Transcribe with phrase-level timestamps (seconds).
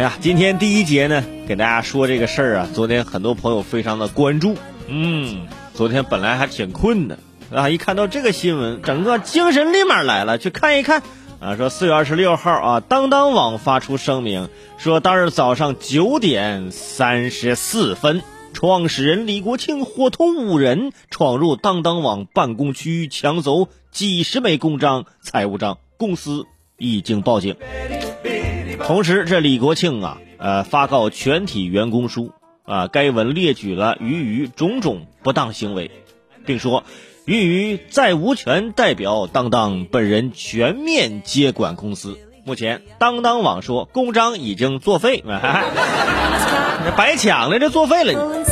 [0.00, 2.68] 哎呀，今天第一节呢，给大家说这个事儿啊。
[2.72, 4.56] 昨天很多朋友非常的关注，
[4.88, 7.18] 嗯，昨天本来还挺困的
[7.52, 11.02] 啊，一看到这个新闻，整个精神立马来了，去看一看
[11.38, 11.54] 啊。
[11.54, 18.22] 说四月二十六号啊，当当网发出声明说，当日早上九点三十四分，
[18.54, 26.46] 创始人李国庆伙同五人闯入当当网办公区，抢走几十枚公章、财务章，公司
[26.78, 27.54] 已经报警。
[28.84, 32.32] 同时，这李国庆啊，呃，发告全体员工书
[32.64, 35.90] 啊，该文列举了俞渝种种不当行为，
[36.44, 36.84] 并说
[37.24, 42.18] 俞渝再无权代表当当本人全面接管公司。
[42.44, 45.22] 目前，当当网说公章已经作废，
[46.96, 48.44] 白抢了， 这作废了。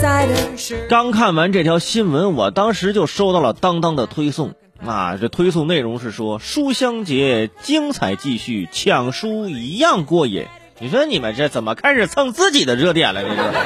[0.89, 4.55] 刚看完这条新闻，我当时就收到了当当的推送。
[4.85, 10.47] 啊，这推送内容是说书香节精彩继续，抢书一样过瘾。
[10.79, 13.23] 你说你们这怎么开始蹭自己的热点了？
[13.23, 13.59] 这是。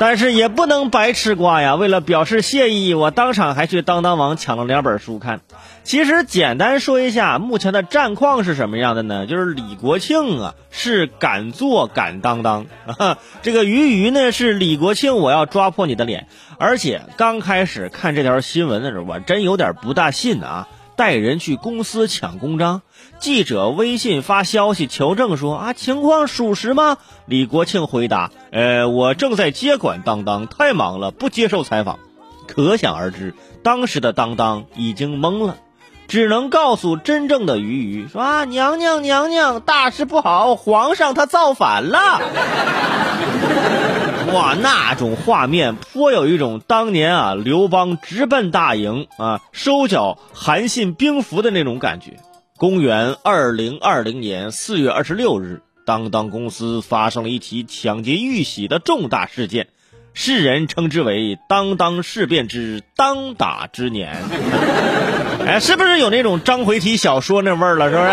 [0.00, 1.74] 但是也不能白吃瓜呀！
[1.74, 5.42] 为了表示谢意，我当场还去当当网抢了两本书看。
[5.84, 9.26] 其实简单说一下，目前的战况是什么样的呢？
[9.26, 12.64] 就是李国庆啊是敢做敢当当，
[13.42, 16.28] 这个鱼鱼呢是李国庆我要抓破你的脸。
[16.58, 20.66] 而且刚开始看这条新闻的时候，我真有点不大信啊。
[21.00, 22.82] 带人去公司抢公章，
[23.20, 26.98] 记者微信发消息求证说啊，情况属实吗？
[27.24, 32.00] 李国庆回答，呃，我正在接管当当，太忙了，不接受采访。
[32.46, 35.56] 可想而知，当时的当当已经懵了，
[36.06, 42.20] 只能告诉真正的鱼鱼说啊，娘娘娘娘，大事不好，皇上他造反了。
[44.32, 52.12] 哇，那种画面颇有一种当年啊，刘邦直奔大营啊，收缴韩信兵符的那种感觉。
[52.56, 59.68] 公元二零二零年四月二十六日，当当公司发生了一起抢劫玉玺的重大事件，
[60.14, 64.14] 世人称之为“当当事变之当打之年”。
[65.46, 67.90] 哎，是不是有那种章回体小说那味儿了？
[67.90, 68.10] 是不是？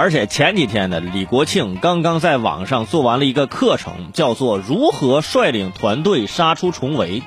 [0.00, 7.22] 而且前几天呢，李国庆刚刚在网上做完了一个课程，叫做《如何率领团队杀出重围》。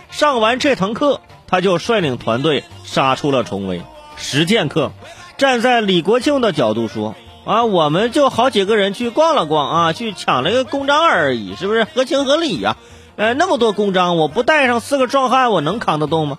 [0.12, 3.80] 上完这堂课，他就率领团队杀出了重围。
[4.18, 4.92] 实践课，
[5.38, 7.14] 站在李国庆的角度说
[7.46, 12.76] 啊，我们就好几个人去逛了逛啊，去抢了一个公章而已，是不是合情合理呀？
[13.16, 16.36] 呃，那么多公章，我不带上四个壮汉，我能扛得动吗？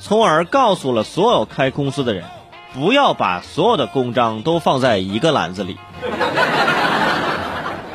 [0.00, 2.24] 从而告诉了所有开公司的人。
[2.78, 5.76] 不要把所有的公章都放在一个篮子里。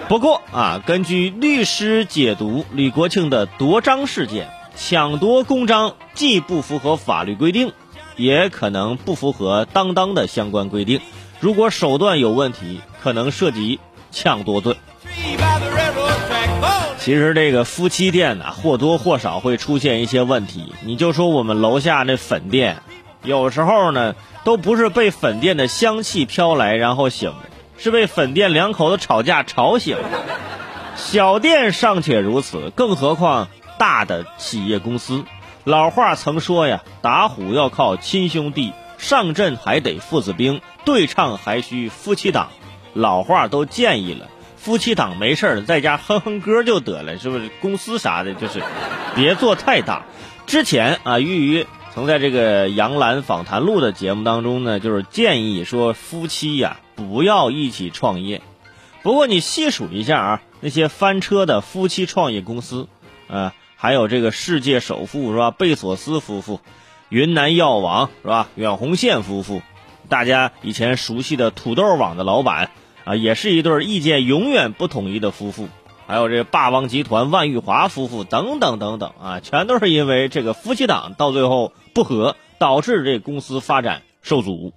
[0.10, 7.72] 不过啊，根据律师解读李国庆的夺章事件，抢夺公章既不符合法律规定，
[8.18, 11.00] 也可能不符合当当的相关规定。
[11.40, 13.80] 如果手段有问题，可能涉及
[14.12, 14.76] 抢夺罪。
[17.00, 20.74] 其实这个夫妻店呢，或多或少会出现一些问题。
[20.86, 22.84] 你就说我们楼下那粉店，
[23.24, 24.16] 有时候呢。
[24.46, 30.04] 都不是被粉店的香气飘来然后醒的，是被粉店两口子吵架吵醒的。
[30.98, 33.48] 小店尚且如此，更何况
[33.80, 35.24] 大的企业公司。
[35.64, 42.50] 老话曾说呀，打虎要靠亲兄弟，上阵还得父子兵，对唱还需夫妻档。
[42.92, 47.50] 老话都建议了，夫妻档没事在家哼哼歌就得了，是不是？
[47.62, 48.62] 公司啥的，就是
[49.16, 50.04] 别做太大。
[50.46, 51.66] 之前啊，由于。
[51.94, 58.42] 曾在这个杨澜访谈录的节目当中呢，就是建议说夫妻呀不要一起创业。
[59.04, 62.88] 不过你细数一下啊，那些翻车的夫妻创业公司，
[63.28, 65.52] 啊，还有这个世界首富是吧？
[65.52, 66.62] 贝索斯夫妇，
[67.10, 68.48] 云南药王是吧？
[68.56, 69.62] 远红线夫妇，
[70.10, 72.72] 大家以前熟悉的土豆网的老板
[73.04, 75.70] 啊，也是一对意见永远不统一的夫妇。
[76.08, 84.74] 还有这霸王集团万玉华夫妇等等等等啊，全都是因为这个夫妻档到最后不和，导致这公司发展受阻。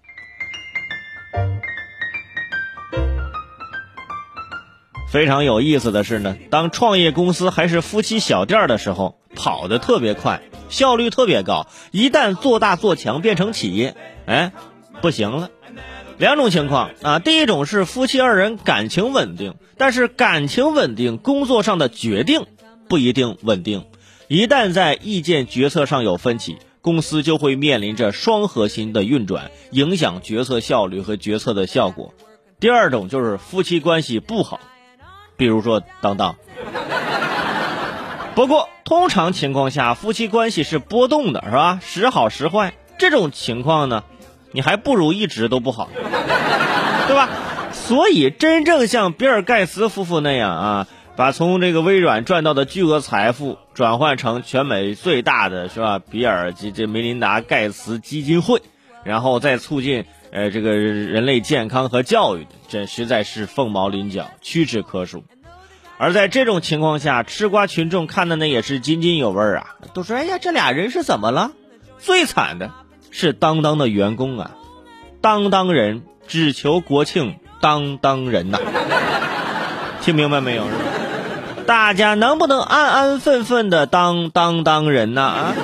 [5.10, 13.96] 非常有意思的是呢，当创业公司还是夫妻小店的时候，跑得特别快，效率特别高；一旦做大做强，变成企业，
[14.26, 14.52] 哎，
[15.00, 15.50] 不行了。
[16.18, 22.46] 两种情况啊，第一种是夫妻二人感情稳定，但是感情稳定，工作上的决定
[22.88, 23.86] 不一定稳定。
[24.28, 32.14] 一旦在意见决策上有分歧，公司就会面临着双核心的运转，影响决策效率和决策的效果。
[32.60, 34.60] 第二种就是夫妻关系不好，
[35.36, 36.36] 比如说当当。
[38.36, 41.80] 不过通常情况下，夫妻关系是波动的，是吧？
[41.82, 42.74] 时好时坏。
[42.98, 44.04] 这种情况呢，
[44.52, 45.88] 你还不如一直都不好，
[47.08, 47.28] 对吧？
[47.72, 50.86] 所以，真正像比尔盖茨夫妇那样啊，
[51.16, 55.98] 把从这个微软赚到的巨额财富转换成全美最大的是吧？
[55.98, 58.60] 比尔及这梅琳达盖茨基金会，
[59.02, 65.24] 然后再促进呃这个人类健康和教育，这实在是凤毛麟角，屈指可数。
[65.98, 71.52] 而在这种情况下，吃瓜群众看的那也是津津有味啊，都说：“哎呀，这俩人是怎么了？”
[71.98, 72.70] 最惨的
[73.10, 74.50] 是当当的员工啊，
[75.22, 78.58] 当当人只求国庆当当人呐，
[80.02, 80.66] 听明白没有？
[81.66, 85.22] 大家能不能安安分分的当当当人呢？
[85.22, 85.54] 啊！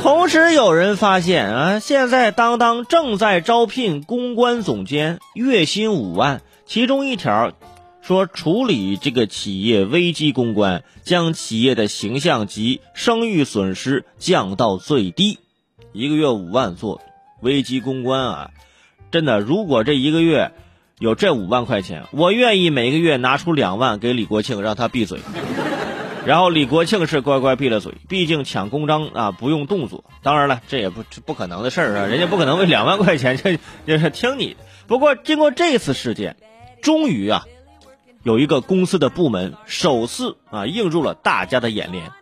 [0.00, 7.52] 同时有人发现啊，现在当当正在招聘公关总监，月薪五万，其中一条。
[8.02, 15.38] 说处理这个企业危机公关，将企业的形象及声誉损失降到最低，
[15.92, 17.02] 一个月五万做
[17.42, 18.50] 危机公关啊！
[19.12, 20.52] 真的，如果这一个月
[21.00, 25.18] 有这五万块钱，我愿意每个月拿出两万给李国庆，让他闭嘴。
[26.26, 30.04] 然后李国庆是乖乖闭了嘴，毕竟抢公章啊不用动作。
[30.22, 34.58] 当然了，这也不不可能的事儿啊，人家不可能为两万块钱 这就是听你。
[34.86, 36.36] 不过经过这次事件，
[36.82, 37.46] 终于啊。
[38.22, 42.12] 有一个公司的部门首次啊映入了大家的眼帘，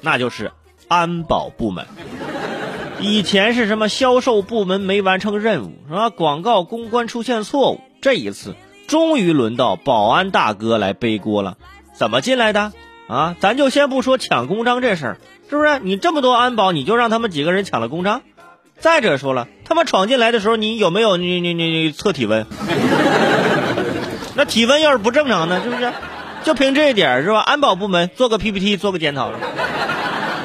[0.00, 0.52] 那就是
[0.86, 1.86] 安保部门。
[3.00, 6.10] 以前是什么销售部门没完成任务，是吧？
[6.10, 8.54] 广告公关出现错误，这一次
[8.86, 11.56] 终于轮到保安大哥来背锅了。
[11.94, 12.72] 怎么进来的
[13.08, 13.34] 啊？
[13.40, 15.18] 咱就先不说抢公章这事儿，
[15.50, 15.78] 是不是？
[15.80, 18.22] 你这么多安保，你就让他们几个人抢了公章？
[18.78, 22.46] 再者说了，他们闯进来的时候，你有没有你你你测体温？
[24.36, 25.92] 那体温要是不正常呢，是不是？
[26.44, 27.40] 就凭这一点是吧？
[27.40, 29.32] 安保部门做个 PPT，做个检讨。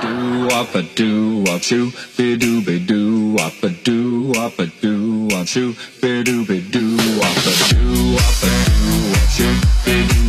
[0.03, 4.65] do up a do up shoo be do be do up a do up a
[4.81, 6.85] do up shoo be do be do
[7.27, 9.55] up a do up a do up shoo
[9.85, 10.22] be do